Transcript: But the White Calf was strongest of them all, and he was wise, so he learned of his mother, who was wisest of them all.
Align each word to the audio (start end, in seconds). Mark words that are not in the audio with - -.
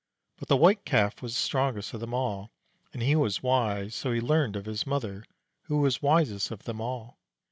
But 0.39 0.47
the 0.47 0.57
White 0.57 0.83
Calf 0.83 1.21
was 1.21 1.37
strongest 1.37 1.93
of 1.93 1.99
them 1.99 2.11
all, 2.11 2.49
and 2.91 3.03
he 3.03 3.15
was 3.15 3.43
wise, 3.43 3.93
so 3.93 4.11
he 4.11 4.19
learned 4.19 4.55
of 4.55 4.65
his 4.65 4.87
mother, 4.87 5.23
who 5.65 5.77
was 5.79 6.01
wisest 6.01 6.49
of 6.49 6.63
them 6.63 6.81
all. 6.81 7.19